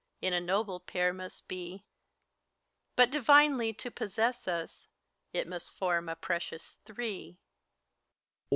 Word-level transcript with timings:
In 0.19 0.33
a 0.33 0.41
noble 0.41 0.79
Pair 0.79 1.13
must 1.13 1.47
be; 1.47 1.85
But 2.95 3.11
divinely 3.11 3.71
to 3.73 3.91
possess 3.91 4.47
us, 4.47 4.87
It 5.31 5.47
must 5.47 5.71
form 5.77 6.09
a 6.09 6.15
precious 6.15 6.79
Three. 6.85 7.37